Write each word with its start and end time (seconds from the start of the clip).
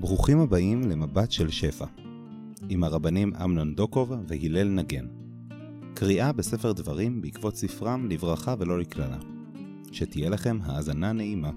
ברוכים 0.00 0.40
הבאים 0.40 0.90
למבט 0.90 1.30
של 1.30 1.50
שפע, 1.50 1.86
עם 2.68 2.84
הרבנים 2.84 3.34
אמנון 3.44 3.74
דוקוב 3.74 4.12
והלל 4.26 4.68
נגן. 4.68 5.06
קריאה 5.94 6.32
בספר 6.32 6.72
דברים 6.72 7.22
בעקבות 7.22 7.56
ספרם 7.56 8.06
לברכה 8.10 8.54
ולא 8.58 8.78
לקללה. 8.78 9.18
שתהיה 9.92 10.30
לכם 10.30 10.58
האזנה 10.62 11.12
נעימה. 11.12 11.50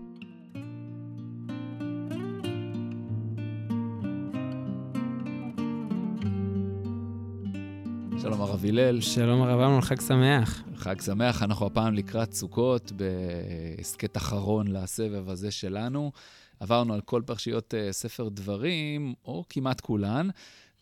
שלום 8.21 8.41
הרב 8.41 8.65
הלל. 8.65 9.01
שלום 9.01 9.41
הרב 9.41 9.59
אמנון, 9.59 9.81
חג 9.81 10.01
שמח. 10.01 10.63
חג 10.75 11.01
שמח, 11.01 11.43
אנחנו 11.43 11.65
הפעם 11.65 11.93
לקראת 11.93 12.33
סוכות, 12.33 12.91
בהסכת 12.91 14.17
אחרון 14.17 14.67
לסבב 14.67 15.29
הזה 15.29 15.51
שלנו. 15.51 16.11
עברנו 16.59 16.93
על 16.93 17.01
כל 17.01 17.21
פרשיות 17.25 17.73
uh, 17.73 17.91
ספר 17.91 18.29
דברים, 18.29 19.13
או 19.25 19.45
כמעט 19.49 19.81
כולן, 19.81 20.29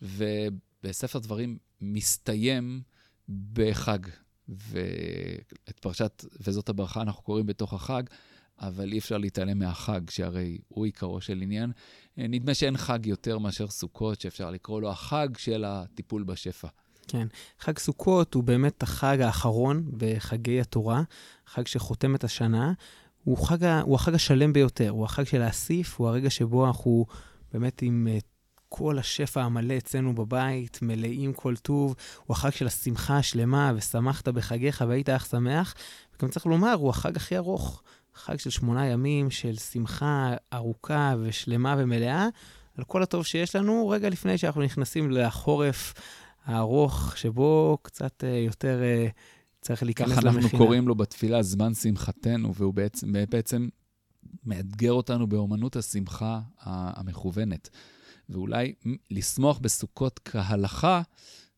ובספר 0.02 1.18
דברים 1.18 1.58
מסתיים 1.80 2.82
בחג. 3.52 3.98
ואת 4.48 5.78
פרשת 5.80 6.24
וזאת 6.40 6.68
הברכה 6.68 7.02
אנחנו 7.02 7.22
קוראים 7.22 7.46
בתוך 7.46 7.72
החג, 7.72 8.02
אבל 8.60 8.92
אי 8.92 8.98
אפשר 8.98 9.18
להתעלם 9.18 9.58
מהחג, 9.58 10.10
שהרי 10.10 10.58
הוא 10.68 10.84
עיקרו 10.84 11.20
של 11.20 11.40
עניין. 11.42 11.72
אה, 12.18 12.26
נדמה 12.28 12.54
שאין 12.54 12.76
חג 12.76 13.06
יותר 13.06 13.38
מאשר 13.38 13.68
סוכות, 13.68 14.20
שאפשר 14.20 14.50
לקרוא 14.50 14.80
לו 14.80 14.90
החג 14.90 15.28
של 15.36 15.64
הטיפול 15.64 16.22
בשפע. 16.22 16.68
כן, 17.08 17.26
חג 17.58 17.78
סוכות 17.78 18.34
הוא 18.34 18.44
באמת 18.44 18.82
החג 18.82 19.20
האחרון 19.20 19.90
בחגי 19.96 20.60
התורה, 20.60 21.02
חג 21.46 21.66
שחותם 21.66 22.14
את 22.14 22.24
השנה. 22.24 22.72
הוא, 23.28 23.38
חג, 23.38 23.64
הוא 23.64 23.94
החג 23.94 24.14
השלם 24.14 24.52
ביותר, 24.52 24.90
הוא 24.90 25.04
החג 25.04 25.24
של 25.24 25.42
האסיף, 25.42 25.98
הוא 25.98 26.08
הרגע 26.08 26.30
שבו 26.30 26.66
אנחנו 26.66 27.06
באמת 27.52 27.82
עם 27.82 28.08
uh, 28.10 28.22
כל 28.68 28.98
השפע 28.98 29.42
המלא 29.42 29.76
אצלנו 29.76 30.14
בבית, 30.14 30.78
מלאים 30.82 31.32
כל 31.32 31.56
טוב, 31.56 31.94
הוא 32.26 32.34
החג 32.34 32.50
של 32.50 32.66
השמחה 32.66 33.18
השלמה, 33.18 33.72
ושמחת 33.76 34.28
בחגיך 34.28 34.84
והיית 34.88 35.08
אך 35.08 35.26
שמח. 35.26 35.74
וגם 36.16 36.30
צריך 36.30 36.46
לומר, 36.46 36.72
הוא 36.72 36.90
החג 36.90 37.16
הכי 37.16 37.36
ארוך, 37.36 37.82
חג 38.14 38.38
של 38.38 38.50
שמונה 38.50 38.86
ימים 38.86 39.30
של 39.30 39.56
שמחה 39.56 40.34
ארוכה 40.52 41.14
ושלמה 41.22 41.74
ומלאה, 41.78 42.28
על 42.78 42.84
כל 42.84 43.02
הטוב 43.02 43.26
שיש 43.26 43.56
לנו, 43.56 43.88
רגע 43.88 44.08
לפני 44.08 44.38
שאנחנו 44.38 44.62
נכנסים 44.62 45.10
לחורף 45.10 45.94
הארוך, 46.44 47.16
שבו 47.16 47.78
קצת 47.82 48.24
uh, 48.24 48.26
יותר... 48.26 48.80
צריך 49.60 49.82
להיכנס 49.82 50.10
למכינה. 50.10 50.30
ככה 50.30 50.40
אנחנו 50.40 50.58
קוראים 50.58 50.88
לו 50.88 50.94
בתפילה 50.94 51.42
זמן 51.42 51.74
שמחתנו, 51.74 52.54
והוא 52.54 52.74
בעצם, 52.74 53.12
בעצם 53.30 53.68
מאתגר 54.44 54.92
אותנו 54.92 55.26
באומנות 55.26 55.76
השמחה 55.76 56.40
המכוונת. 56.60 57.68
ואולי 58.28 58.74
לשמוח 59.10 59.58
בסוכות 59.58 60.20
כהלכה, 60.24 61.02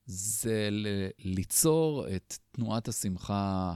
זה 0.07 0.69
ליצור 1.19 2.07
את 2.17 2.39
תנועת 2.53 2.89
השמחה 2.89 3.75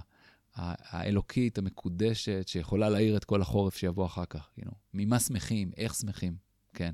האלוקית, 0.54 1.58
המקודשת, 1.58 2.44
שיכולה 2.46 2.88
להאיר 2.88 3.16
את 3.16 3.24
כל 3.24 3.42
החורף 3.42 3.76
שיבוא 3.76 4.06
אחר 4.06 4.24
כך. 4.24 4.48
You 4.60 4.64
know, 4.64 4.74
ממה 4.94 5.20
שמחים, 5.20 5.70
איך 5.76 5.94
שמחים, 5.94 6.36
כן. 6.74 6.92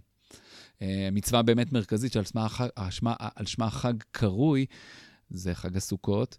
Uh, 0.78 0.82
מצווה 1.12 1.42
באמת 1.42 1.72
מרכזית 1.72 2.12
שעל 2.12 2.24
שמה, 2.24 2.48
שמה, 2.90 3.14
שמה 3.44 3.66
החג 3.66 3.94
קרוי, 4.10 4.66
זה 5.30 5.54
חג 5.54 5.76
הסוכות, 5.76 6.38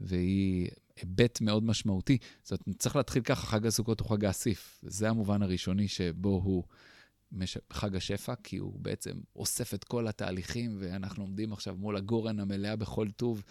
והיא 0.00 0.68
היבט 0.96 1.40
מאוד 1.40 1.64
משמעותי. 1.64 2.18
זאת 2.42 2.60
אומרת, 2.66 2.78
צריך 2.78 2.96
להתחיל 2.96 3.22
ככה, 3.22 3.46
חג 3.46 3.66
הסוכות 3.66 4.00
הוא 4.00 4.08
חג 4.08 4.24
האסיף. 4.24 4.80
זה 4.86 5.08
המובן 5.08 5.42
הראשוני 5.42 5.88
שבו 5.88 6.40
הוא 6.44 6.64
מש... 7.32 7.58
חג 7.72 7.96
השפע, 7.96 8.34
כי 8.34 8.56
הוא 8.56 8.78
בעצם 8.80 9.20
אוסף 9.36 9.74
את 9.74 9.84
כל 9.84 10.08
התהליכים, 10.08 10.76
ואנחנו 10.80 11.22
עומדים 11.22 11.52
עכשיו 11.52 11.76
מול 11.76 11.96
הגורן 11.96 12.40
המלאה 12.40 12.76
בכל 12.76 13.10
טוב, 13.10 13.42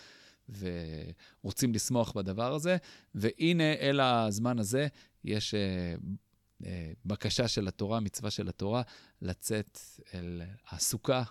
ורוצים 0.50 1.74
לשמוח 1.74 2.12
בדבר 2.12 2.54
הזה. 2.54 2.78
והנה, 3.16 3.74
אל 3.74 4.00
הזמן 4.00 4.60
הזה, 4.60 4.88
יש 5.24 5.54
uh, 5.54 6.02
uh, 6.62 6.66
בקשה 7.06 7.48
של 7.48 7.68
התורה, 7.68 8.00
מצווה 8.00 8.32
של 8.32 8.50
התורה, 8.50 8.82
לצאת 9.22 9.80
אל 10.14 10.42
הסוכה 10.70 11.24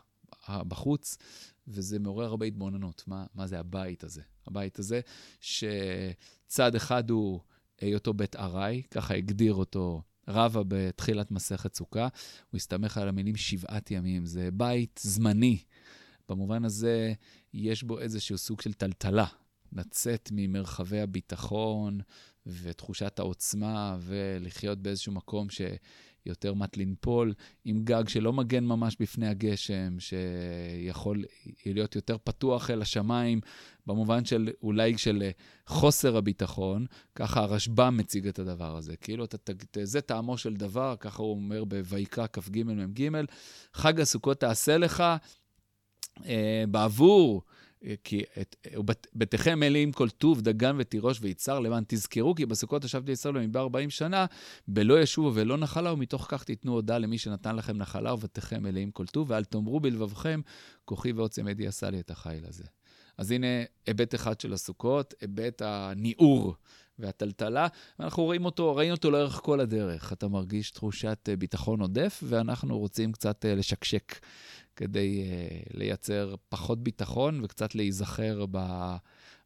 בחוץ, 0.48 1.18
וזה 1.68 1.98
מעורר 1.98 2.24
הרבה 2.24 2.46
התבוננות. 2.46 3.04
מה, 3.06 3.26
מה 3.34 3.46
זה 3.46 3.58
הבית 3.58 4.04
הזה? 4.04 4.22
הבית 4.46 4.78
הזה, 4.78 5.00
שצד 5.40 6.74
אחד 6.74 7.10
הוא 7.10 7.40
היותו 7.80 8.14
בית 8.14 8.36
ארעי, 8.36 8.82
ככה 8.90 9.14
הגדיר 9.14 9.54
אותו 9.54 10.02
רבא 10.28 10.62
בתחילת 10.68 11.30
מסכת 11.30 11.74
סוכה. 11.74 12.08
הוא 12.50 12.56
הסתמך 12.56 12.98
על 12.98 13.08
המילים 13.08 13.36
שבעת 13.36 13.90
ימים. 13.90 14.26
זה 14.26 14.48
בית 14.52 15.00
זמני. 15.02 15.58
במובן 16.28 16.64
הזה, 16.64 17.12
יש 17.54 17.82
בו 17.82 18.00
איזשהו 18.00 18.38
סוג 18.38 18.60
של 18.60 18.72
טלטלה. 18.72 19.26
לצאת 19.72 20.28
ממרחבי 20.32 21.00
הביטחון 21.00 22.00
ותחושת 22.46 23.18
העוצמה 23.18 23.96
ולחיות 24.00 24.78
באיזשהו 24.78 25.12
מקום 25.12 25.50
ש... 25.50 25.60
יותר 26.26 26.54
מט 26.54 26.76
לנפול, 26.76 27.34
עם 27.64 27.84
גג 27.84 28.08
שלא 28.08 28.32
מגן 28.32 28.64
ממש 28.64 28.96
בפני 29.00 29.28
הגשם, 29.28 29.96
שיכול 29.98 31.24
להיות 31.66 31.96
יותר 31.96 32.16
פתוח 32.24 32.70
אל 32.70 32.82
השמיים, 32.82 33.40
במובן 33.86 34.24
של 34.24 34.50
אולי 34.62 34.98
של 34.98 35.30
חוסר 35.66 36.16
הביטחון, 36.16 36.86
ככה 37.14 37.40
הרשב"ם 37.40 37.96
מציג 37.96 38.26
את 38.26 38.38
הדבר 38.38 38.76
הזה. 38.76 38.96
כאילו, 38.96 39.24
אתה, 39.24 39.52
זה 39.82 40.00
טעמו 40.00 40.38
של 40.38 40.54
דבר, 40.54 40.94
ככה 41.00 41.22
הוא 41.22 41.30
אומר 41.30 41.64
בויקרא 41.64 42.26
כ"ג 42.32 42.62
מ"ג, 42.62 43.10
חג 43.74 44.00
הסוכות 44.00 44.40
תעשה 44.40 44.78
לך 44.78 45.04
אה, 46.26 46.64
בעבור 46.68 47.42
כי 48.04 48.22
את, 48.40 48.56
בתיכם 49.14 49.60
מלאים 49.60 49.92
כל 49.92 50.10
טוב, 50.10 50.40
דגן 50.40 50.76
ותירוש 50.78 51.18
ויצהר 51.20 51.60
למען 51.60 51.84
תזכרו 51.88 52.34
כי 52.34 52.46
בסוכות 52.46 52.84
ישבתי 52.84 53.12
ישראל 53.12 53.34
במדבר 53.34 53.60
40 53.60 53.90
שנה, 53.90 54.26
בלא 54.68 55.00
ישובו 55.00 55.30
ולא 55.34 55.56
נחלה, 55.56 55.92
ומתוך 55.92 56.26
כך 56.28 56.44
תיתנו 56.44 56.72
הודעה 56.72 56.98
למי 56.98 57.18
שנתן 57.18 57.56
לכם 57.56 57.76
נחלה, 57.76 58.14
ובתיכם 58.14 58.62
מלאים 58.62 58.90
כל 58.90 59.06
טוב, 59.06 59.30
ואל 59.30 59.44
תאמרו 59.44 59.80
בלבבכם, 59.80 60.40
כוחי 60.84 61.12
ועוצם 61.12 61.48
ידי 61.48 61.66
עשה 61.66 61.90
לי 61.90 62.00
את 62.00 62.10
החיל 62.10 62.44
הזה. 62.46 62.64
אז 63.18 63.30
הנה 63.30 63.46
היבט 63.86 64.14
אחד 64.14 64.40
של 64.40 64.52
הסוכות, 64.52 65.14
היבט 65.20 65.62
הניעור 65.64 66.54
והטלטלה, 66.98 67.66
ואנחנו 67.98 68.22
רואים 68.22 68.44
אותו, 68.44 68.76
ראינו 68.76 68.94
אותו 68.94 69.10
לאורך 69.10 69.40
כל 69.42 69.60
הדרך. 69.60 70.12
אתה 70.12 70.28
מרגיש 70.28 70.70
תחושת 70.70 71.28
ביטחון 71.38 71.80
עודף, 71.80 72.22
ואנחנו 72.26 72.78
רוצים 72.78 73.12
קצת 73.12 73.44
אה, 73.44 73.54
לשקשק 73.54 74.18
כדי 74.76 75.24
uh, 75.24 75.76
לייצר 75.78 76.34
פחות 76.48 76.82
ביטחון 76.82 77.44
וקצת 77.44 77.74
להיזכר 77.74 78.44
ב... 78.50 78.58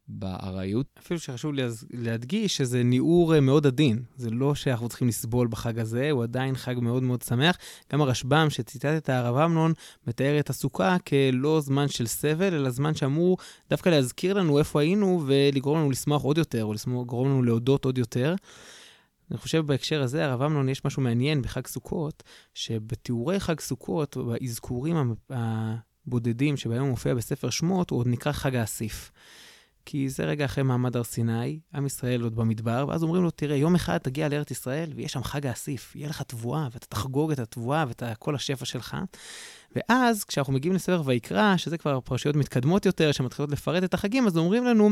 בארעיות. 0.08 0.86
אפילו 0.98 1.20
שחשוב 1.20 1.52
להדגיש 1.90 2.56
שזה 2.56 2.82
ניעור 2.82 3.34
אה, 3.34 3.40
מאוד 3.40 3.66
עדין. 3.66 4.02
זה 4.16 4.30
לא 4.30 4.54
שאנחנו 4.54 4.88
צריכים 4.88 5.08
לסבול 5.08 5.48
בחג 5.48 5.78
הזה, 5.78 6.10
הוא 6.10 6.22
עדיין 6.22 6.56
חג 6.56 6.74
מאוד 6.82 7.02
מאוד 7.02 7.22
שמח. 7.22 7.58
גם 7.92 8.00
הרשב"ם 8.00 8.46
שציטט 8.50 9.10
הרב 9.10 9.36
אמנון 9.36 9.72
מתאר 10.06 10.40
את 10.40 10.50
הסוכה 10.50 10.96
כלא 10.98 11.60
זמן 11.60 11.88
של 11.88 12.06
סבל, 12.06 12.54
אלא 12.54 12.70
זמן 12.70 12.94
שאמור 12.94 13.38
דווקא 13.70 13.88
להזכיר 13.88 14.34
לנו 14.34 14.58
איפה 14.58 14.80
היינו 14.80 15.22
ולגרום 15.26 15.78
לנו 15.78 15.90
לשמוח 15.90 16.22
עוד 16.22 16.38
יותר, 16.38 16.64
או 16.64 16.72
לגרום 17.02 17.28
לנו 17.28 17.42
להודות 17.42 17.84
עוד 17.84 17.98
יותר. 17.98 18.34
אני 19.30 19.38
חושב 19.38 19.66
בהקשר 19.66 20.02
הזה, 20.02 20.24
הרב 20.24 20.42
אמנון, 20.42 20.68
יש 20.68 20.84
משהו 20.84 21.02
מעניין 21.02 21.42
בחג 21.42 21.66
סוכות, 21.66 22.22
שבתיאורי 22.54 23.40
חג 23.40 23.60
סוכות, 23.60 24.16
באזכורים 24.16 25.14
הבודדים 25.30 26.56
שבהם 26.56 26.82
הוא 26.82 26.90
מופיע 26.90 27.14
בספר 27.14 27.50
שמות, 27.50 27.90
הוא 27.90 27.98
עוד 27.98 28.06
נקרא 28.06 28.32
חג 28.32 28.56
האסיף. 28.56 29.10
כי 29.90 30.08
זה 30.08 30.24
רגע 30.24 30.44
אחרי 30.44 30.64
מעמד 30.64 30.96
הר 30.96 31.04
סיני, 31.04 31.60
עם 31.74 31.86
ישראל 31.86 32.22
עוד 32.22 32.36
במדבר, 32.36 32.84
ואז 32.88 33.02
אומרים 33.02 33.22
לו, 33.22 33.30
תראה, 33.30 33.56
יום 33.56 33.74
אחד 33.74 33.98
תגיע 33.98 34.28
לארץ 34.28 34.50
ישראל, 34.50 34.92
ויש 34.94 35.12
שם 35.12 35.22
חג 35.22 35.46
האסיף, 35.46 35.96
יהיה 35.96 36.08
לך 36.08 36.22
תבואה, 36.22 36.68
ואתה 36.72 36.86
תחגוג 36.86 37.32
את 37.32 37.38
התבואה 37.38 37.84
ואת 37.88 38.02
כל 38.18 38.34
השפע 38.34 38.64
שלך. 38.64 38.96
ואז, 39.78 40.24
כשאנחנו 40.24 40.52
מגיעים 40.52 40.74
לספר 40.74 41.02
ויקרא, 41.04 41.56
שזה 41.56 41.78
כבר 41.78 42.00
פרשיות 42.00 42.36
מתקדמות 42.36 42.86
יותר, 42.86 43.12
שמתחילות 43.12 43.50
לפרט 43.50 43.84
את 43.84 43.94
החגים, 43.94 44.26
אז 44.26 44.36
אומרים 44.36 44.64
לנו, 44.64 44.90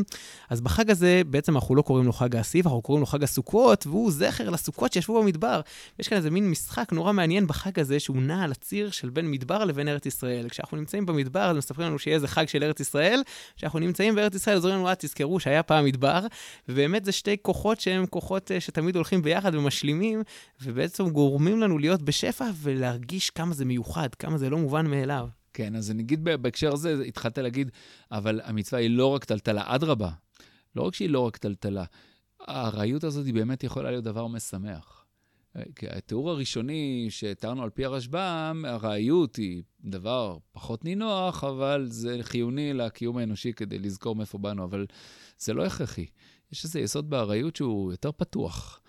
אז 0.50 0.60
בחג 0.60 0.90
הזה, 0.90 1.22
בעצם 1.26 1.56
אנחנו 1.56 1.74
לא 1.74 1.82
קוראים 1.82 2.06
לו 2.06 2.12
חג 2.12 2.36
האסיף, 2.36 2.66
אנחנו 2.66 2.82
קוראים 2.82 3.00
לו 3.00 3.06
חג 3.06 3.22
הסוכות, 3.22 3.86
והוא 3.86 4.10
זכר 4.10 4.50
לסוכות 4.50 4.92
שישבו 4.92 5.22
במדבר. 5.22 5.60
יש 5.98 6.08
כאן 6.08 6.18
איזה 6.18 6.30
מין 6.30 6.50
משחק 6.50 6.92
נורא 6.92 7.12
מעניין 7.12 7.46
בחג 7.46 7.78
הזה, 7.78 8.00
שהוא 8.00 8.16
נע 8.16 8.44
על 8.44 8.52
הציר 8.52 8.90
של 8.90 9.10
בין 9.10 9.30
מדבר 9.30 9.64
לבין 9.64 9.88
ארץ 9.88 10.06
ישראל. 10.06 10.48
כשאנחנו 10.48 10.76
נמצאים 10.76 11.06
במדבר, 11.06 11.50
אז 11.50 11.56
מספרים 11.56 11.88
לנו 11.88 11.98
שיהיה 11.98 12.14
איזה 12.14 12.28
חג 12.28 12.48
של 12.48 12.64
ארץ 12.64 12.80
ישראל, 12.80 13.22
כשאנחנו 13.56 13.78
נמצאים 13.78 14.14
בארץ 14.14 14.34
ישראל, 14.34 14.56
אז 14.56 14.64
אומרים 14.64 14.80
לנו, 14.80 14.88
אה, 14.88 14.94
תזכרו 14.94 15.40
שהיה 15.40 15.62
פעם 15.62 15.84
מדבר, 15.84 16.26
ובאמת 16.68 17.04
זה 17.04 17.12
שתי 17.12 17.36
כוחות 17.42 17.80
שהם 17.80 18.06
כוחות 18.06 18.52
אה, 18.52 18.60
שתמיד 18.60 18.96
הולכים 18.96 19.22
ביחד 19.22 19.54
ומשלימים, 19.54 20.22
ובעצם 20.62 21.08
גורמים 21.08 21.60
לנו 21.60 21.78
להיות 21.78 22.02
בשפע 22.02 22.44
ולהרגיש 22.62 23.30
כמה 23.30 23.54
זה 23.54 23.64
מיוחד, 23.64 24.14
כמה 24.14 24.38
זה 24.38 24.50
לא 24.50 24.58
מובן 24.58 24.75
מאליו. 24.84 25.28
כן, 25.52 25.76
אז 25.76 25.90
אני 25.90 26.02
אגיד 26.02 26.24
בהקשר 26.24 26.72
הזה, 26.72 27.02
התחלת 27.08 27.38
להגיד, 27.38 27.70
אבל 28.10 28.40
המצווה 28.44 28.80
היא 28.80 28.90
לא 28.90 29.06
רק 29.06 29.24
טלטלה, 29.24 29.62
אדרבה. 29.66 30.10
לא 30.76 30.82
רק 30.82 30.94
שהיא 30.94 31.10
לא 31.10 31.20
רק 31.20 31.36
טלטלה, 31.36 31.84
הארעיות 32.40 33.04
הזאת 33.04 33.26
היא 33.26 33.34
באמת 33.34 33.64
יכולה 33.64 33.90
להיות 33.90 34.04
דבר 34.04 34.26
משמח. 34.26 35.06
התיאור 35.90 36.30
הראשוני 36.30 37.06
שתיארנו 37.10 37.62
על 37.62 37.70
פי 37.70 37.84
הרשב"ם, 37.84 38.64
הרעיות 38.68 39.36
היא 39.36 39.62
דבר 39.84 40.38
פחות 40.52 40.84
נינוח, 40.84 41.44
אבל 41.44 41.86
זה 41.90 42.18
חיוני 42.22 42.72
לקיום 42.72 43.16
האנושי 43.16 43.52
כדי 43.52 43.78
לזכור 43.78 44.16
מאיפה 44.16 44.38
באנו, 44.38 44.64
אבל 44.64 44.86
זה 45.38 45.54
לא 45.54 45.64
הכרחי. 45.64 46.06
יש 46.52 46.64
איזה 46.64 46.80
יסוד 46.80 47.10
בארעיות 47.10 47.56
שהוא 47.56 47.92
יותר 47.92 48.12
פתוח, 48.12 48.80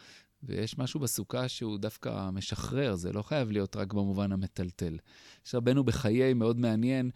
ויש 0.43 0.77
משהו 0.77 0.99
בסוכה 0.99 1.47
שהוא 1.47 1.77
דווקא 1.77 2.29
משחרר, 2.29 2.95
זה 2.95 3.13
לא 3.13 3.21
חייב 3.21 3.51
להיות 3.51 3.75
רק 3.75 3.93
במובן 3.93 4.31
המטלטל. 4.31 4.97
יש 5.45 5.55
רבנו 5.55 5.83
בחיי 5.83 6.33
מאוד 6.33 6.59
מעניין 6.59 7.11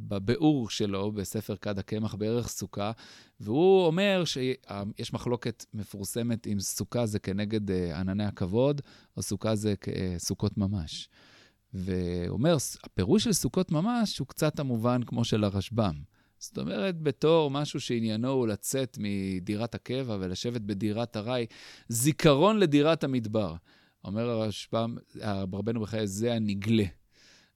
בביאור 0.00 0.70
שלו 0.70 1.12
בספר 1.12 1.56
כד 1.56 1.78
הקמח 1.78 2.14
בערך 2.14 2.48
סוכה, 2.48 2.92
והוא 3.40 3.86
אומר 3.86 4.22
שיש 4.24 5.12
מחלוקת 5.12 5.64
מפורסמת 5.74 6.46
אם 6.46 6.60
סוכה 6.60 7.06
זה 7.06 7.18
כנגד 7.18 7.70
אה, 7.70 8.00
ענני 8.00 8.24
הכבוד, 8.24 8.80
או 9.16 9.22
סוכה 9.22 9.54
זה 9.56 9.74
סוכות 10.18 10.58
ממש. 10.58 11.08
והוא 11.74 12.36
אומר, 12.38 12.56
הפירוש 12.84 13.24
של 13.24 13.32
סוכות 13.32 13.70
ממש 13.70 14.18
הוא 14.18 14.26
קצת 14.26 14.60
המובן 14.60 15.02
כמו 15.02 15.24
של 15.24 15.44
הרשב"ם. 15.44 15.94
זאת 16.38 16.58
אומרת, 16.58 17.02
בתור 17.02 17.50
משהו 17.50 17.80
שעניינו 17.80 18.30
הוא 18.30 18.48
לצאת 18.48 18.98
מדירת 19.00 19.74
הקבע 19.74 20.16
ולשבת 20.20 20.60
בדירת 20.60 21.16
ארעי, 21.16 21.46
זיכרון 21.88 22.58
לדירת 22.58 23.04
המדבר. 23.04 23.54
אומר 24.04 24.30
הרשב"ם, 24.30 24.96
רבנו 25.52 25.80
בחיי, 25.80 26.06
זה 26.06 26.34
הנגלה. 26.34 26.84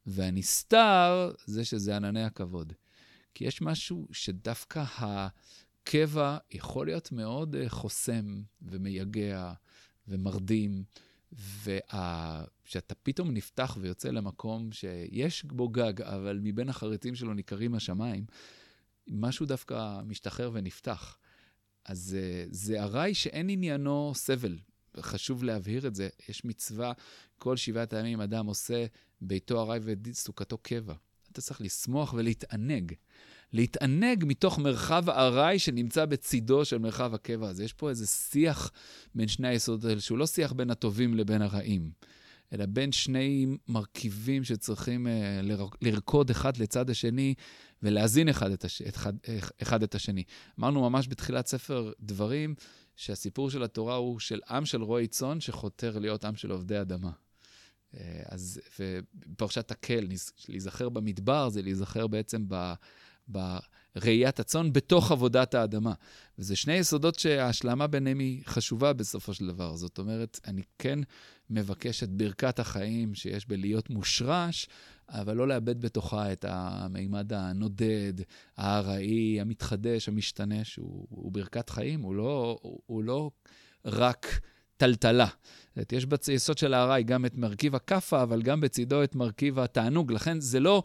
והנסתר 0.07 1.33
זה 1.47 1.65
שזה 1.65 1.97
ענני 1.97 2.25
הכבוד. 2.25 2.73
כי 3.35 3.45
יש 3.45 3.63
משהו 3.63 4.09
שדווקא 4.13 4.85
הקבע 4.99 6.39
יכול 6.51 6.87
להיות 6.87 7.13
מאוד 7.13 7.57
אה, 7.57 7.69
חוסם 7.69 8.43
ומייגע 8.63 9.53
ומרדים, 10.09 10.85
וכשאתה 11.33 12.95
פתאום 13.03 13.31
נפתח 13.31 13.79
ויוצא 13.81 14.09
למקום 14.09 14.73
שיש 14.73 15.45
בו 15.45 15.69
גג, 15.69 16.03
אבל 16.03 16.39
מבין 16.43 16.69
החריצים 16.69 17.15
שלו 17.15 17.35
ניכרים 17.35 17.75
השמיים, 17.75 18.25
משהו 19.09 19.47
דווקא 19.47 20.01
משתחרר 20.05 20.51
ונפתח. 20.53 21.19
אז 21.85 22.17
אה, 22.21 22.45
זה 22.51 22.83
ארעי 22.83 23.15
שאין 23.15 23.49
עניינו 23.49 24.13
סבל. 24.15 24.59
חשוב 25.01 25.45
להבהיר 25.45 25.87
את 25.87 25.95
זה. 25.95 26.09
יש 26.29 26.45
מצווה, 26.45 26.93
כל 27.39 27.57
שבעת 27.57 27.93
הימים 27.93 28.21
אדם 28.21 28.47
עושה 28.47 28.87
ביתו 29.21 29.63
ארעי 29.63 29.81
וסוכתו 30.05 30.59
קבע. 30.59 30.95
אתה 31.33 31.41
צריך 31.41 31.61
לשמוח 31.61 32.13
ולהתענג. 32.13 32.93
להתענג 33.53 34.25
מתוך 34.27 34.59
מרחב 34.59 35.11
ארעי 35.11 35.59
שנמצא 35.59 36.05
בצידו 36.05 36.65
של 36.65 36.79
מרחב 36.79 37.15
הקבע 37.15 37.49
הזה. 37.49 37.65
יש 37.65 37.73
פה 37.73 37.91
איזה 37.91 38.07
שיח 38.07 38.73
בין 39.15 39.29
שני 39.29 39.49
היסודות 39.49 39.85
האלה, 39.85 40.01
שהוא 40.01 40.19
לא 40.19 40.27
שיח 40.27 40.53
בין 40.53 40.71
הטובים 40.71 41.15
לבין 41.15 41.43
הרעים, 41.43 41.91
אלא 42.53 42.67
בין 42.67 42.93
שני 42.93 43.47
מרכיבים 43.69 44.45
שצריכים 44.45 45.07
uh, 45.07 45.47
לרקוד 45.83 46.31
אחד 46.31 46.57
לצד 46.57 46.91
השני 46.91 47.35
ולהזין 47.83 48.29
אחד 48.29 48.51
את, 48.51 48.65
הש... 48.65 48.83
אחד, 48.83 49.13
אחד 49.63 49.83
את 49.83 49.95
השני. 49.95 50.23
אמרנו 50.61 50.91
ממש 50.91 51.09
בתחילת 51.09 51.47
ספר 51.47 51.93
דברים, 52.01 52.55
שהסיפור 52.97 53.51
של 53.51 53.63
התורה 53.63 53.95
הוא 53.95 54.19
של 54.19 54.41
עם 54.51 54.65
של 54.65 54.83
רועי 54.83 55.07
צאן 55.07 55.41
שחותר 55.41 55.99
להיות 55.99 56.25
עם 56.25 56.37
של 56.37 56.51
עובדי 56.51 56.81
אדמה. 56.81 57.11
אה, 57.95 58.23
אז, 58.29 58.61
בפרשת 59.15 59.71
הקל, 59.71 60.09
להיזכר 60.49 60.89
במדבר 60.89 61.49
זה 61.49 61.63
להיזכר 61.63 62.07
בעצם 62.07 62.45
ב... 62.49 62.73
בראיית 63.29 64.41
הצאן 64.41 64.73
בתוך 64.73 65.13
עבודת 65.13 65.55
האדמה. 65.55 65.95
וזה 66.39 66.57
שני 66.57 66.75
יסודות 66.75 67.19
שההשלמה 67.19 67.87
ביניהם 67.87 68.19
היא 68.19 68.43
חשובה 68.47 68.93
בסופו 68.93 69.35
של 69.35 69.47
דבר. 69.47 69.77
זאת 69.77 69.99
אומרת, 69.99 70.41
אני 70.47 70.63
כן 70.79 70.99
מבקש 71.53 72.03
את 72.03 72.11
ברכת 72.11 72.59
החיים 72.59 73.15
שיש 73.15 73.47
בלהיות 73.47 73.91
מושרש, 73.91 74.69
אבל 75.09 75.37
לא 75.37 75.49
לאבד 75.49 75.81
בתוכה 75.81 76.33
את 76.33 76.45
המימד 76.49 77.33
הנודד, 77.33 78.13
הארעי, 78.57 79.41
המתחדש, 79.41 80.09
המשתנה, 80.09 80.65
שהוא 80.65 81.33
ברכת 81.33 81.71
חיים, 81.71 82.03
הוא 82.03 82.15
לא, 82.15 82.59
הוא 82.87 83.05
לא 83.05 83.31
רק 83.85 84.41
טלטלה. 84.83 85.27
זאת 85.77 85.93
יש 85.93 86.07
ביסוד 86.07 86.59
של 86.59 86.75
הארעי 86.75 87.03
גם 87.03 87.27
את 87.27 87.37
מרכיב 87.37 87.75
הכאפה, 87.75 88.23
אבל 88.23 88.43
גם 88.43 88.61
בצידו 88.61 89.03
את 89.03 89.15
מרכיב 89.15 89.59
התענוג. 89.59 90.13
לכן 90.13 90.41
זה 90.41 90.61
לא, 90.61 90.83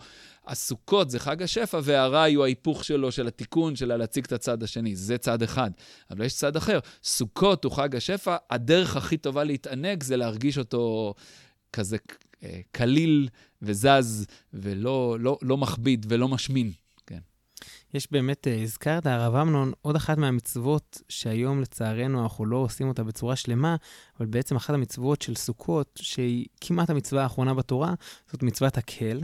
הסוכות 0.47 1.09
זה 1.09 1.19
חג 1.19 1.44
השפע, 1.44 1.79
והארעי 1.83 2.33
הוא 2.33 2.44
ההיפוך 2.44 2.83
שלו, 2.83 3.11
של 3.11 3.27
התיקון, 3.27 3.75
של 3.75 3.95
להציג 3.95 4.25
את 4.25 4.31
הצד 4.31 4.63
השני. 4.63 4.95
זה 4.95 5.17
צד 5.17 5.41
אחד. 5.41 5.71
אבל 6.11 6.25
יש 6.25 6.33
צד 6.33 6.55
אחר. 6.55 6.79
סוכות 7.03 7.63
הוא 7.63 7.71
חג 7.71 7.95
השפע, 7.95 8.35
הדרך 8.49 8.95
הכי 8.95 9.17
טובה 9.17 9.44
להתענג 9.44 10.03
זה 10.03 10.17
להרגיש 10.17 10.57
אותו 10.57 11.13
כזה 11.73 11.97
אה, 12.43 12.59
קליל 12.71 13.29
וזז, 13.61 14.25
ולא 14.53 15.17
לא, 15.19 15.38
לא 15.41 15.57
מכביד 15.57 16.05
ולא 16.09 16.27
משמין. 16.27 16.71
יש 17.94 18.07
באמת, 18.12 18.48
אה, 18.48 18.62
הזכרת, 18.63 19.06
הרב 19.06 19.36
אמנון, 19.36 19.72
עוד 19.81 19.95
אחת 19.95 20.18
מהמצוות 20.18 21.01
שהיום 21.10 21.62
לצערנו 21.62 22.24
אנחנו 22.24 22.45
לא 22.45 22.57
עושים 22.57 22.88
אותה 22.88 23.04
בצורה 23.04 23.36
שלמה, 23.36 23.75
אבל 24.19 24.25
בעצם 24.25 24.56
אחת 24.56 24.74
המצוות 24.74 25.22
של 25.22 25.36
סוכות, 25.36 26.00
שהיא 26.01 26.45
כמעט 26.62 26.89
המצווה 26.89 27.24
האחרונה 27.24 27.54
בתורה, 27.54 27.94
זאת 28.31 28.44
מצוות 28.44 28.78
הקהל, 28.78 29.24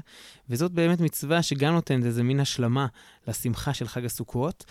וזאת 0.49 0.71
באמת 0.71 0.99
מצווה 0.99 1.43
שגם 1.43 1.73
נותנת 1.73 2.05
איזה 2.05 2.23
מין 2.23 2.39
השלמה 2.39 2.87
לשמחה 3.27 3.73
של 3.73 3.87
חג 3.87 4.05
הסוכות. 4.05 4.65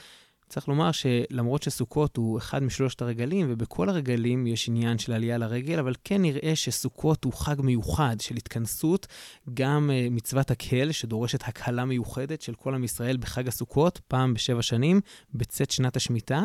צריך 0.53 0.69
לומר 0.69 0.91
שלמרות 0.93 1.63
שסוכות 1.63 2.17
הוא 2.17 2.39
אחד 2.39 2.63
משלושת 2.63 3.03
הרגלים, 3.03 3.47
ובכל 3.51 3.89
הרגלים 3.89 4.47
יש 4.47 4.69
עניין 4.69 4.99
של 4.99 5.13
עלייה 5.13 5.39
לרגל, 5.39 5.79
אבל 5.79 5.95
כן 6.05 6.23
נראה 6.23 6.57
שסוכות 6.57 7.25
הוא 7.25 7.33
חג 7.33 7.57
מיוחד 7.63 8.17
של 8.21 8.37
התכנסות, 8.37 9.07
גם 9.55 9.91
uh, 9.91 10.11
מצוות 10.11 10.51
הקהל, 10.51 10.93
שדורשת 10.93 11.49
הקהלה 11.49 11.85
מיוחדת 11.85 12.43
של 12.43 12.55
כל 12.55 12.75
עם 12.75 12.85
ישראל 12.85 13.17
בחג 13.17 13.49
הסוכות, 13.49 14.01
פעם 14.09 14.35
בשבע 14.35 14.63
שנים, 14.63 15.01
בצאת 15.35 15.71
שנת 15.71 15.97
השמיטה, 15.97 16.43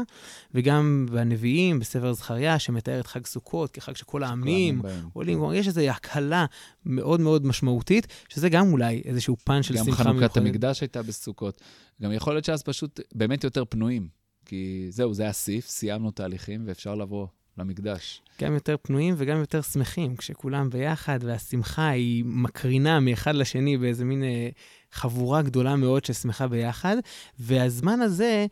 וגם 0.54 1.06
בנביאים, 1.12 1.80
בספר 1.80 2.14
זכריה, 2.14 2.60
שמתאר 2.60 3.00
את 3.00 3.08
חג 3.08 3.26
סוכות 3.26 3.72
כחג 3.72 3.96
שכל 3.96 4.24
העמים 4.24 4.82
עולים, 5.14 5.38
כלומר, 5.38 5.54
יש 5.54 5.68
איזו 5.68 5.82
הקהלה 5.82 6.46
מאוד 6.86 7.20
מאוד 7.20 7.46
משמעותית, 7.46 8.08
שזה 8.30 8.50
גם 8.50 8.72
אולי 8.72 9.02
איזשהו 9.06 9.36
פן 9.44 9.64
של 9.64 9.74
שמחה 9.74 9.86
מיוחדת. 9.86 10.06
גם 10.08 10.14
חנוכת 10.14 10.38
המקדש 10.38 10.82
הייתה 10.82 11.04
בסוכות. 11.04 11.62
גם 12.02 12.12
יכול 12.12 12.34
להיות 12.34 12.46
שאז 12.46 12.64
פשוט 12.64 13.00
באמת 13.16 13.44
יותר 13.44 13.66
פנויים, 13.66 14.08
כי 14.46 14.88
זהו, 14.90 15.14
זה 15.14 15.28
הסיף, 15.28 15.68
סיימנו 15.68 16.12
תהליכים 16.12 16.64
ואפשר 16.66 16.96
לבוא 16.96 17.28
למקדש. 17.58 18.22
גם 18.42 18.54
יותר 18.54 18.76
פנויים 18.82 19.16
וגם 19.18 19.40
יותר 19.40 19.62
שמחים, 19.62 20.16
כשכולם 20.16 20.70
ביחד, 20.70 21.20
והשמחה 21.22 21.90
היא 21.90 22.26
מקרינה 22.26 23.00
מאחד 23.00 23.36
לשני 23.36 23.78
באיזה 23.78 24.06
מין 24.06 24.24
אה, 24.24 24.50
חבורה 24.92 25.42
גדולה 25.42 25.76
מאוד 25.76 26.06
ששמחה 26.06 26.48
ביחד. 26.48 26.98
והזמן 27.40 28.02
הזה 28.02 28.46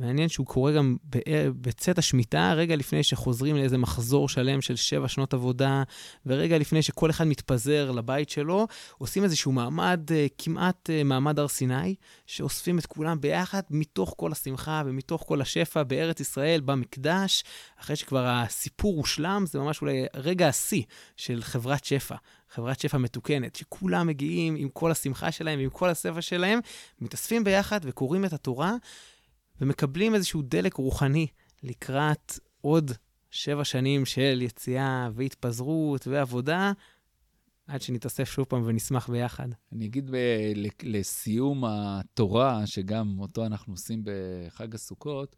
מעניין 0.00 0.28
שהוא 0.28 0.46
קורה 0.46 0.72
גם 0.72 0.96
בצאת 1.60 1.98
השמיטה, 1.98 2.52
רגע 2.56 2.76
לפני 2.76 3.02
שחוזרים 3.02 3.56
לאיזה 3.56 3.78
מחזור 3.78 4.28
שלם 4.28 4.60
של 4.60 4.76
שבע 4.76 5.08
שנות 5.08 5.34
עבודה, 5.34 5.82
ורגע 6.26 6.58
לפני 6.58 6.82
שכל 6.82 7.10
אחד 7.10 7.24
מתפזר 7.24 7.90
לבית 7.90 8.30
שלו, 8.30 8.66
עושים 8.98 9.24
איזשהו 9.24 9.52
מעמד, 9.52 10.00
אה, 10.10 10.26
כמעט 10.38 10.90
אה, 10.90 11.04
מעמד 11.04 11.38
הר 11.38 11.48
סיני, 11.48 11.94
שאוספים 12.26 12.78
את 12.78 12.86
כולם 12.86 13.20
ביחד 13.20 13.62
מתוך 13.70 14.14
כל 14.16 14.32
השמחה 14.32 14.82
ומתוך 14.86 15.24
כל 15.26 15.40
השפע 15.40 15.82
בארץ 15.82 16.20
ישראל, 16.20 16.60
במקדש, 16.60 17.44
אחרי 17.80 17.96
שכבר 17.96 18.26
הסיפור 18.26 18.96
הושלם, 18.96 19.44
זה 19.46 19.58
ממש 19.58 19.80
אולי 19.82 20.04
רגע 20.14 20.48
השיא 20.48 20.82
של 21.16 21.42
חברת 21.42 21.84
שפע. 21.84 22.16
חברת 22.50 22.80
שפע 22.80 22.98
מתוקנת, 22.98 23.56
שכולם 23.56 24.06
מגיעים 24.06 24.56
עם 24.56 24.68
כל 24.68 24.90
השמחה 24.90 25.32
שלהם 25.32 25.58
ועם 25.58 25.70
כל 25.70 25.88
הספע 25.88 26.22
שלהם, 26.22 26.58
מתאספים 27.00 27.44
ביחד 27.44 27.80
וקוראים 27.82 28.24
את 28.24 28.32
התורה. 28.32 28.74
ומקבלים 29.60 30.14
איזשהו 30.14 30.42
דלק 30.42 30.74
רוחני 30.74 31.26
לקראת 31.62 32.38
עוד 32.60 32.90
שבע 33.30 33.64
שנים 33.64 34.04
של 34.04 34.42
יציאה 34.42 35.08
והתפזרות 35.14 36.06
ועבודה, 36.06 36.72
עד 37.66 37.82
שנתאסף 37.82 38.30
שוב 38.30 38.44
פעם 38.44 38.62
ונשמח 38.66 39.10
ביחד. 39.10 39.48
אני 39.72 39.86
אגיד 39.86 40.10
ב- 40.10 40.52
לסיום 40.82 41.64
התורה, 41.64 42.66
שגם 42.66 43.18
אותו 43.18 43.46
אנחנו 43.46 43.72
עושים 43.72 44.02
בחג 44.04 44.74
הסוכות, 44.74 45.36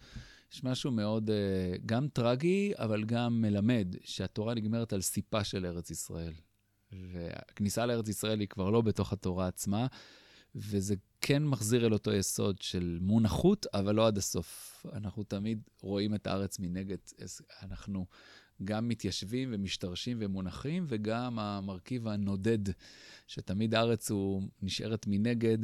יש 0.53 0.65
משהו 0.65 0.91
מאוד 0.91 1.31
אה, 1.31 1.77
גם 1.87 2.09
טרגי, 2.09 2.73
אבל 2.79 3.05
גם 3.05 3.41
מלמד, 3.41 3.95
שהתורה 4.05 4.55
נגמרת 4.55 4.93
על 4.93 5.01
סיפה 5.01 5.45
של 5.45 5.67
ארץ 5.67 5.91
ישראל. 5.91 6.33
והכניסה 6.93 7.87
לארץ 7.87 8.09
ישראל 8.09 8.41
היא 8.41 8.49
כבר 8.49 8.71
לא 8.71 8.81
בתוך 8.81 9.13
התורה 9.13 9.47
עצמה, 9.47 9.87
וזה 10.55 10.95
כן 11.21 11.45
מחזיר 11.45 11.87
אל 11.87 11.93
אותו 11.93 12.13
יסוד 12.13 12.63
של 12.63 12.99
מונחות, 13.01 13.67
אבל 13.75 13.95
לא 13.95 14.07
עד 14.07 14.19
הסוף. 14.19 14.87
אנחנו 14.93 15.23
תמיד 15.25 15.61
רואים 15.83 16.15
את 16.15 16.27
הארץ 16.27 16.59
מנגד. 16.59 16.97
אנחנו 17.63 18.07
גם 18.65 18.89
מתיישבים 18.89 19.49
ומשתרשים 19.53 20.19
ומונחים, 20.21 20.85
וגם 20.89 21.39
המרכיב 21.39 22.09
הנודד, 22.09 22.73
שתמיד 23.27 23.75
הארץ 23.75 24.11
הוא 24.11 24.43
נשארת 24.63 25.07
מנגד, 25.07 25.59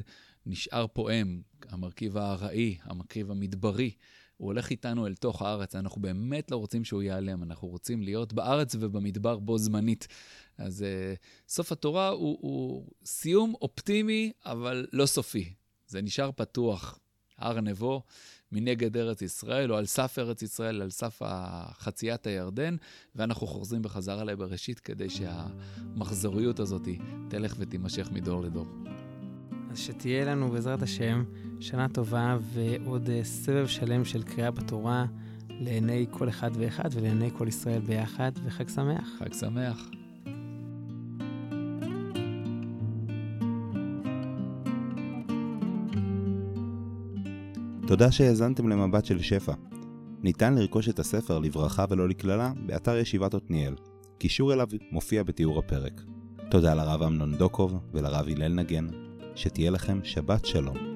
נשאר 0.46 0.86
פועם. 0.86 1.42
המרכיב 1.68 2.16
הארעי, 2.16 2.78
המרכיב 2.82 3.30
המדברי, 3.30 3.90
הוא 4.36 4.46
הולך 4.46 4.70
איתנו 4.70 5.06
אל 5.06 5.14
תוך 5.14 5.42
הארץ, 5.42 5.74
אנחנו 5.74 6.00
באמת 6.00 6.50
לא 6.50 6.56
רוצים 6.56 6.84
שהוא 6.84 7.02
ייעלם, 7.02 7.42
אנחנו 7.42 7.68
רוצים 7.68 8.02
להיות 8.02 8.32
בארץ 8.32 8.74
ובמדבר 8.80 9.38
בו 9.38 9.58
זמנית. 9.58 10.08
אז 10.58 10.84
uh, 10.84 11.18
סוף 11.48 11.72
התורה 11.72 12.08
הוא, 12.08 12.38
הוא 12.40 12.86
סיום 13.04 13.54
אופטימי, 13.62 14.32
אבל 14.44 14.86
לא 14.92 15.06
סופי. 15.06 15.54
זה 15.86 16.02
נשאר 16.02 16.30
פתוח. 16.36 16.98
הר 17.38 17.60
נבו, 17.60 18.02
מנגד 18.52 18.96
ארץ 18.96 19.22
ישראל, 19.22 19.72
או 19.72 19.76
על 19.76 19.86
סף 19.86 20.18
ארץ 20.18 20.42
ישראל, 20.42 20.82
על 20.82 20.90
סף 20.90 21.22
חציית 21.78 22.26
הירדן, 22.26 22.76
ואנחנו 23.14 23.46
חוזרים 23.46 23.82
בחזרה 23.82 24.24
לבראשית 24.24 24.80
כדי 24.80 25.10
שהמחזוריות 25.10 26.60
הזאת 26.60 26.88
תלך 27.28 27.54
ותימשך 27.58 28.08
מדור 28.12 28.42
לדור. 28.42 28.66
אז 29.74 29.78
שתהיה 29.78 30.24
לנו 30.24 30.50
בעזרת 30.50 30.82
השם 30.82 31.24
שנה 31.60 31.88
טובה 31.88 32.36
ועוד 32.52 33.10
אה, 33.10 33.24
סבב 33.24 33.66
שלם 33.66 34.04
של 34.04 34.22
קריאה 34.22 34.50
בתורה 34.50 35.06
לעיני 35.48 36.06
כל 36.10 36.28
אחד 36.28 36.50
ואחד 36.54 36.88
ולעיני 36.92 37.30
כל 37.38 37.48
ישראל 37.48 37.80
ביחד, 37.80 38.32
וחג 38.44 38.68
שמח. 38.68 39.08
חג 39.18 39.32
שמח. 39.32 39.90
תודה 47.86 48.12
שהאזנתם 48.12 48.68
למבט 48.68 49.04
של 49.04 49.22
שפע. 49.22 49.52
ניתן 50.22 50.54
לרכוש 50.54 50.88
את 50.88 50.98
הספר 50.98 51.38
לברכה 51.38 51.84
ולא 51.90 52.08
לקללה 52.08 52.52
באתר 52.66 52.96
ישיבת 52.96 53.34
עתניאל. 53.34 53.74
קישור 54.18 54.52
אליו 54.52 54.68
מופיע 54.90 55.22
בתיאור 55.22 55.58
הפרק. 55.58 56.02
תודה 56.50 56.74
לרב 56.74 57.02
אמנון 57.02 57.34
דוקוב 57.34 57.78
ולרב 57.92 58.28
הלל 58.28 58.54
נגן. 58.54 59.03
שתהיה 59.34 59.70
לכם 59.70 60.04
שבת 60.04 60.46
שלום. 60.46 60.93